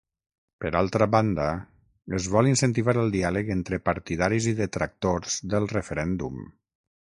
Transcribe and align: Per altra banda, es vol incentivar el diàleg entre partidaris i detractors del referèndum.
Per 0.63 0.69
altra 0.77 1.07
banda, 1.15 1.45
es 2.21 2.29
vol 2.37 2.49
incentivar 2.53 2.97
el 3.03 3.13
diàleg 3.17 3.53
entre 3.57 3.81
partidaris 3.91 4.49
i 4.55 4.57
detractors 4.63 5.39
del 5.55 5.71
referèndum. 5.79 6.45